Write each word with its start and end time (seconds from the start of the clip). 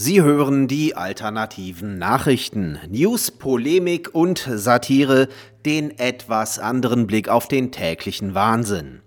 Sie 0.00 0.22
hören 0.22 0.68
die 0.68 0.94
alternativen 0.94 1.98
Nachrichten, 1.98 2.78
News, 2.88 3.32
Polemik 3.32 4.14
und 4.14 4.48
Satire, 4.48 5.26
den 5.66 5.98
etwas 5.98 6.60
anderen 6.60 7.08
Blick 7.08 7.28
auf 7.28 7.48
den 7.48 7.72
täglichen 7.72 8.32
Wahnsinn. 8.32 9.00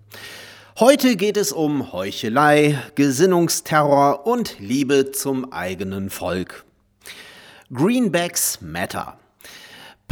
Heute 0.77 1.15
geht 1.15 1.37
es 1.37 1.53
um 1.53 1.93
Heuchelei, 1.93 2.77
Gesinnungsterror 2.95 4.27
und 4.27 4.59
Liebe 4.59 5.13
zum 5.13 5.53
eigenen 5.53 6.09
Volk. 6.09 6.65
Greenbacks 7.71 8.59
Matter. 8.59 9.17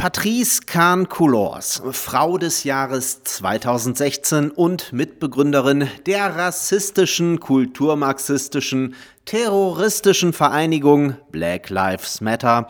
Patrice 0.00 0.62
Kahn-Coulors, 0.64 1.82
Frau 1.92 2.38
des 2.38 2.64
Jahres 2.64 3.22
2016 3.22 4.50
und 4.50 4.94
Mitbegründerin 4.94 5.90
der 6.06 6.36
rassistischen, 6.36 7.38
kulturmarxistischen, 7.38 8.94
terroristischen 9.26 10.32
Vereinigung 10.32 11.16
Black 11.30 11.68
Lives 11.68 12.22
Matter, 12.22 12.68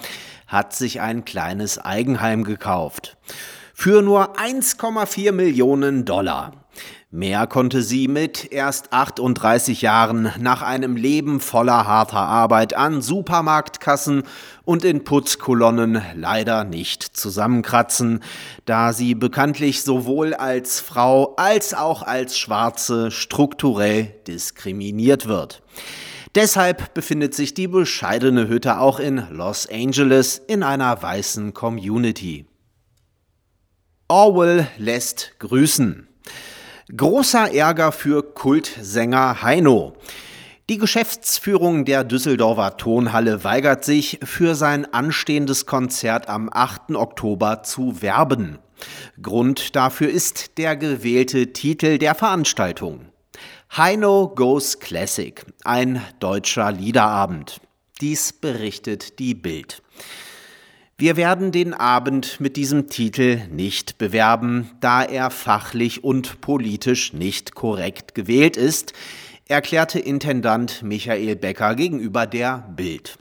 hat 0.49 0.75
sich 0.75 1.01
ein 1.01 1.25
kleines 1.25 1.79
Eigenheim 1.79 2.43
gekauft. 2.43 3.17
Für 3.83 4.03
nur 4.03 4.37
1,4 4.37 5.33
Millionen 5.33 6.05
Dollar. 6.05 6.53
Mehr 7.11 7.47
konnte 7.47 7.81
sie 7.81 8.09
mit 8.09 8.53
erst 8.53 8.93
38 8.93 9.81
Jahren 9.81 10.31
nach 10.39 10.61
einem 10.61 10.97
Leben 10.97 11.41
voller 11.41 11.87
harter 11.87 12.19
Arbeit 12.19 12.77
an 12.77 13.01
Supermarktkassen 13.01 14.25
und 14.67 14.85
in 14.85 15.03
Putzkolonnen 15.03 16.03
leider 16.15 16.65
nicht 16.65 17.05
zusammenkratzen, 17.05 18.21
da 18.67 18.93
sie 18.93 19.15
bekanntlich 19.15 19.83
sowohl 19.83 20.35
als 20.35 20.81
Frau 20.81 21.35
als 21.37 21.73
auch 21.73 22.03
als 22.03 22.37
Schwarze 22.37 23.11
strukturell 23.11 24.13
diskriminiert 24.27 25.27
wird. 25.27 25.63
Deshalb 26.35 26.93
befindet 26.93 27.33
sich 27.33 27.55
die 27.55 27.67
bescheidene 27.67 28.47
Hütte 28.47 28.79
auch 28.79 29.01
in 29.01 29.27
Los 29.31 29.67
Angeles 29.67 30.37
in 30.37 30.63
einer 30.63 31.03
weißen 31.03 31.55
Community. 31.55 32.45
Orwell 34.11 34.67
lässt 34.77 35.39
grüßen. 35.39 36.09
Großer 36.97 37.55
Ärger 37.55 37.93
für 37.93 38.25
Kultsänger 38.25 39.41
Heino. 39.43 39.93
Die 40.69 40.79
Geschäftsführung 40.79 41.85
der 41.85 42.03
Düsseldorfer 42.03 42.77
Tonhalle 42.77 43.45
weigert 43.45 43.85
sich, 43.85 44.19
für 44.25 44.57
sein 44.57 44.93
anstehendes 44.93 45.65
Konzert 45.65 46.29
am 46.29 46.51
8. 46.53 46.97
Oktober 46.97 47.63
zu 47.63 48.03
werben. 48.03 48.59
Grund 49.23 49.77
dafür 49.77 50.11
ist 50.11 50.59
der 50.59 50.75
gewählte 50.75 51.53
Titel 51.53 51.99
der 51.99 52.17
Veranstaltung. 52.17 53.13
Heino 53.77 54.33
Goes 54.35 54.81
Classic, 54.81 55.45
ein 55.63 56.03
deutscher 56.19 56.73
Liederabend. 56.73 57.61
Dies 58.01 58.33
berichtet 58.33 59.21
die 59.21 59.37
Bild. 59.37 59.85
Wir 61.01 61.17
werden 61.17 61.51
den 61.51 61.73
Abend 61.73 62.41
mit 62.41 62.59
diesem 62.59 62.91
Titel 62.91 63.41
nicht 63.51 63.97
bewerben, 63.97 64.71
da 64.81 65.03
er 65.03 65.31
fachlich 65.31 66.05
und 66.05 66.43
politisch 66.43 67.15
nicht 67.15 67.55
korrekt 67.55 68.15
gewählt 68.15 68.59
ist, 68.59 68.93
erklärte 69.49 69.99
Intendant 69.99 70.83
Michael 70.83 71.37
Becker 71.37 71.75
gegenüber 71.75 72.27
der 72.27 72.71
Bild. 72.77 73.17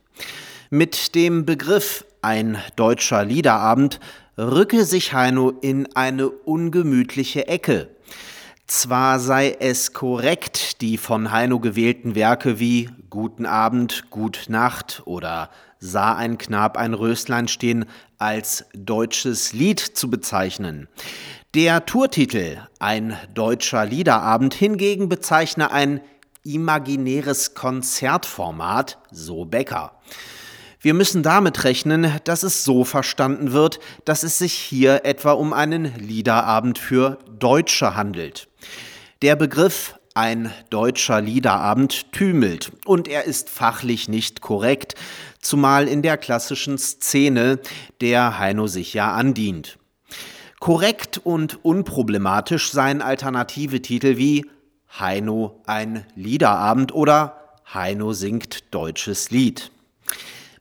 Mit 0.70 1.16
dem 1.16 1.46
Begriff 1.46 2.04
ein 2.22 2.58
deutscher 2.76 3.24
Liederabend 3.24 4.02
rücke 4.38 4.84
sich 4.84 5.14
Heino 5.14 5.54
in 5.62 5.88
eine 5.96 6.28
ungemütliche 6.28 7.48
Ecke. 7.48 7.88
Zwar 8.68 9.22
sei 9.22 9.56
es 9.58 9.94
korrekt, 9.94 10.82
die 10.82 10.98
von 10.98 11.32
Heino 11.32 11.62
gewählten 11.62 12.14
Werke 12.14 12.60
wie 12.60 12.90
Guten 13.10 13.46
Abend, 13.46 14.10
Gut 14.10 14.48
Nacht 14.50 15.02
oder 15.06 15.50
sah 15.80 16.16
ein 16.16 16.38
Knab 16.38 16.78
ein 16.78 16.94
Röslein 16.94 17.48
stehen, 17.48 17.86
als 18.18 18.66
deutsches 18.74 19.54
Lied 19.54 19.80
zu 19.80 20.10
bezeichnen. 20.10 20.88
Der 21.56 21.86
Tourtitel 21.86 22.58
Ein 22.80 23.18
deutscher 23.34 23.86
Liederabend 23.86 24.54
hingegen 24.54 25.10
bezeichne 25.10 25.72
ein 25.72 26.02
imaginäres 26.44 27.54
Konzertformat, 27.54 28.98
so 29.12 29.46
Becker. 29.46 29.94
Wir 30.82 30.94
müssen 30.94 31.24
damit 31.24 31.66
rechnen, 31.66 32.20
dass 32.24 32.44
es 32.44 32.64
so 32.64 32.86
verstanden 32.86 33.52
wird, 33.52 33.80
dass 34.06 34.24
es 34.24 34.38
sich 34.38 34.54
hier 34.54 35.04
etwa 35.04 35.34
um 35.34 35.52
einen 35.52 35.94
Liederabend 35.96 36.78
für 36.78 37.20
Deutsche 37.38 37.96
handelt. 37.96 38.48
Der 39.22 39.36
Begriff 39.36 39.99
ein 40.16 40.52
deutscher 40.70 41.22
Liederabend 41.22 42.12
tümelt 42.12 42.72
und 42.86 43.08
er 43.08 43.26
ist 43.26 43.50
fachlich 43.50 44.10
nicht 44.10 44.42
korrekt, 44.42 44.96
zumal 45.42 45.88
in 45.88 46.02
der 46.02 46.18
klassischen 46.18 46.78
Szene, 46.78 47.60
der 48.02 48.40
Heino 48.40 48.68
sich 48.68 48.94
ja 48.94 49.14
andient. 49.14 49.78
Korrekt 50.60 51.20
und 51.24 51.64
unproblematisch 51.64 52.72
seien 52.72 53.02
alternative 53.02 53.82
Titel 53.82 54.18
wie 54.18 54.46
Heino 55.00 55.62
ein 55.66 56.06
Liederabend 56.16 56.94
oder 56.94 57.58
Heino 57.74 58.14
singt 58.14 58.74
deutsches 58.74 59.32
Lied. 59.32 59.72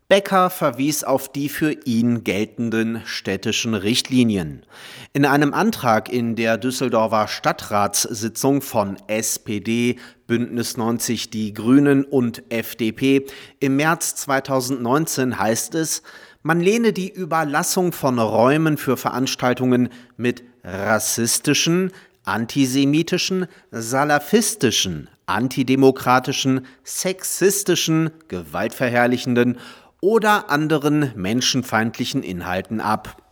Becker 0.08 0.48
verwies 0.48 1.04
auf 1.04 1.30
die 1.30 1.50
für 1.50 1.70
ihn 1.84 2.24
geltenden 2.24 3.02
städtischen 3.04 3.74
Richtlinien. 3.74 4.64
In 5.12 5.26
einem 5.26 5.52
Antrag 5.52 6.10
in 6.10 6.34
der 6.34 6.56
Düsseldorfer 6.56 7.28
Stadtratssitzung 7.28 8.62
von 8.62 8.96
SPD, 9.06 9.96
Bündnis 10.26 10.78
90 10.78 11.28
Die 11.28 11.52
Grünen 11.52 12.04
und 12.04 12.42
FDP 12.48 13.26
im 13.60 13.76
März 13.76 14.14
2019 14.14 15.38
heißt 15.38 15.74
es, 15.74 16.02
man 16.42 16.62
lehne 16.62 16.94
die 16.94 17.10
Überlassung 17.10 17.92
von 17.92 18.18
Räumen 18.18 18.78
für 18.78 18.96
Veranstaltungen 18.96 19.90
mit 20.16 20.42
rassistischen, 20.64 21.92
antisemitischen, 22.24 23.46
salafistischen, 23.70 25.10
antidemokratischen, 25.26 26.64
sexistischen, 26.82 28.10
gewaltverherrlichenden 28.28 29.58
oder 30.00 30.50
anderen 30.50 31.12
menschenfeindlichen 31.16 32.22
Inhalten 32.22 32.80
ab. 32.80 33.22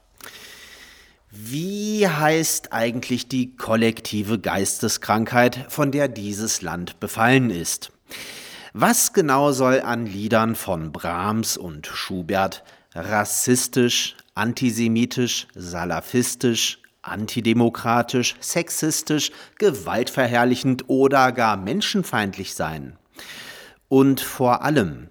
Wie 1.30 2.08
heißt 2.08 2.72
eigentlich 2.72 3.28
die 3.28 3.56
kollektive 3.56 4.38
Geisteskrankheit, 4.38 5.66
von 5.68 5.92
der 5.92 6.08
dieses 6.08 6.62
Land 6.62 6.98
befallen 6.98 7.50
ist? 7.50 7.92
Was 8.72 9.12
genau 9.12 9.52
soll 9.52 9.80
an 9.80 10.06
Liedern 10.06 10.54
von 10.54 10.92
Brahms 10.92 11.56
und 11.56 11.86
Schubert 11.86 12.64
rassistisch, 12.94 14.16
antisemitisch, 14.34 15.46
salafistisch, 15.54 16.78
antidemokratisch, 17.02 18.34
sexistisch, 18.40 19.30
gewaltverherrlichend 19.58 20.84
oder 20.88 21.32
gar 21.32 21.56
menschenfeindlich 21.56 22.54
sein? 22.54 22.98
Und 23.88 24.20
vor 24.20 24.62
allem, 24.62 25.10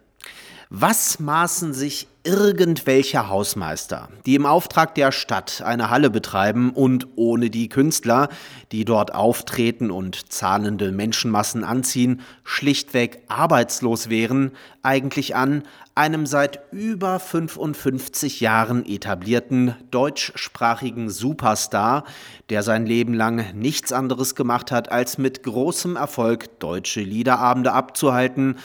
was 0.78 1.20
maßen 1.22 1.74
sich 1.74 2.10
irgendwelche 2.26 3.30
Hausmeister, 3.30 4.10
die 4.26 4.36
im 4.36 4.46
Auftrag 4.46 4.94
der 4.96 5.14
Stadt 5.14 5.62
eine 5.62 5.90
Halle 5.90 6.10
betreiben 6.10 6.72
und 6.72 7.08
ohne 7.16 7.50
die 7.50 7.70
Künstler, 7.70 8.28
die 8.74 8.84
dort 8.84 9.16
auftreten 9.16 9.90
und 9.90 10.34
zahlende 10.34 10.92
Menschenmassen 10.92 11.64
anziehen, 11.64 12.20
schlichtweg 12.44 13.22
arbeitslos 13.30 14.10
wären, 14.10 14.52
eigentlich 14.84 15.34
an, 15.34 15.64
einem 15.94 16.26
seit 16.26 16.60
über 16.74 17.22
55 17.22 18.42
Jahren 18.42 18.86
etablierten 18.86 19.76
deutschsprachigen 19.92 21.10
Superstar, 21.10 22.04
der 22.50 22.64
sein 22.64 22.86
Leben 22.86 23.14
lang 23.14 23.54
nichts 23.54 23.94
anderes 23.94 24.36
gemacht 24.36 24.72
hat, 24.72 24.92
als 24.92 25.18
mit 25.18 25.42
großem 25.44 25.96
Erfolg 25.96 26.60
deutsche 26.60 27.00
Liederabende 27.00 27.72
abzuhalten, 27.72 28.58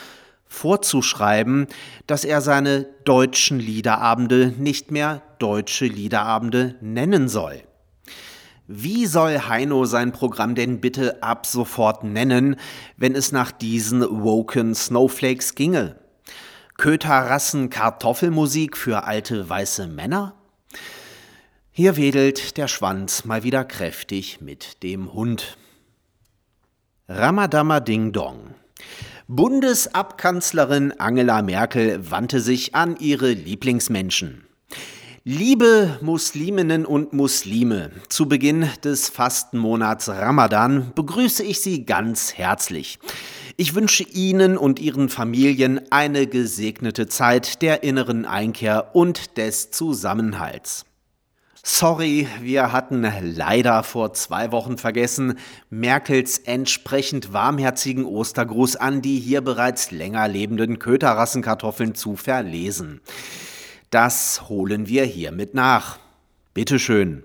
vorzuschreiben, 0.51 1.67
dass 2.07 2.25
er 2.25 2.41
seine 2.41 2.83
deutschen 3.05 3.57
Liederabende 3.57 4.53
nicht 4.57 4.91
mehr 4.91 5.21
deutsche 5.39 5.85
Liederabende 5.85 6.75
nennen 6.81 7.29
soll. 7.29 7.63
Wie 8.67 9.05
soll 9.05 9.47
Heino 9.47 9.85
sein 9.85 10.11
Programm 10.11 10.53
denn 10.53 10.81
bitte 10.81 11.23
ab 11.23 11.45
sofort 11.45 12.03
nennen, 12.03 12.57
wenn 12.97 13.15
es 13.15 13.31
nach 13.31 13.51
diesen 13.51 14.01
woken 14.23 14.75
Snowflakes 14.75 15.55
ginge? 15.55 15.95
Köterrassen 16.77 17.69
Kartoffelmusik 17.69 18.75
für 18.75 19.05
alte 19.05 19.49
weiße 19.49 19.87
Männer? 19.87 20.35
Hier 21.71 21.95
wedelt 21.95 22.57
der 22.57 22.67
Schwanz 22.67 23.23
mal 23.23 23.43
wieder 23.43 23.63
kräftig 23.63 24.41
mit 24.41 24.83
dem 24.83 25.13
Hund. 25.13 25.57
Ramadama 27.07 27.79
Ding 27.79 28.11
Dong. 28.11 28.53
Bundesabkanzlerin 29.33 30.91
Angela 30.99 31.41
Merkel 31.41 32.11
wandte 32.11 32.41
sich 32.41 32.75
an 32.75 32.97
ihre 32.99 33.31
Lieblingsmenschen. 33.31 34.43
Liebe 35.23 35.97
Musliminnen 36.01 36.85
und 36.85 37.13
Muslime, 37.13 37.91
zu 38.09 38.27
Beginn 38.27 38.67
des 38.83 39.07
Fastenmonats 39.07 40.09
Ramadan 40.09 40.91
begrüße 40.95 41.45
ich 41.45 41.61
Sie 41.61 41.85
ganz 41.85 42.33
herzlich. 42.33 42.99
Ich 43.55 43.73
wünsche 43.73 44.03
Ihnen 44.03 44.57
und 44.57 44.81
Ihren 44.81 45.07
Familien 45.07 45.79
eine 45.91 46.27
gesegnete 46.27 47.07
Zeit 47.07 47.61
der 47.61 47.83
inneren 47.83 48.25
Einkehr 48.25 48.93
und 48.93 49.37
des 49.37 49.71
Zusammenhalts. 49.71 50.83
Sorry, 51.63 52.27
wir 52.39 52.71
hatten 52.71 53.07
leider 53.21 53.83
vor 53.83 54.13
zwei 54.13 54.51
Wochen 54.51 54.79
vergessen, 54.79 55.37
Merkels 55.69 56.39
entsprechend 56.39 57.33
warmherzigen 57.33 58.03
Ostergruß 58.03 58.77
an 58.77 59.03
die 59.03 59.19
hier 59.19 59.41
bereits 59.41 59.91
länger 59.91 60.27
lebenden 60.27 60.79
Köterrassenkartoffeln 60.79 61.93
zu 61.93 62.15
verlesen. 62.15 62.99
Das 63.91 64.49
holen 64.49 64.87
wir 64.87 65.03
hiermit 65.05 65.53
nach. 65.53 65.99
Bitteschön. 66.55 67.23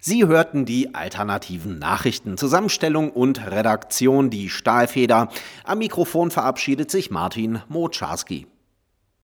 Sie 0.00 0.26
hörten 0.26 0.64
die 0.64 0.96
alternativen 0.96 1.78
Nachrichten. 1.78 2.36
Zusammenstellung 2.36 3.12
und 3.12 3.46
Redaktion 3.46 4.30
die 4.30 4.48
Stahlfeder. 4.48 5.28
Am 5.62 5.78
Mikrofon 5.78 6.32
verabschiedet 6.32 6.90
sich 6.90 7.10
Martin 7.12 7.62
Mocharski. 7.68 8.48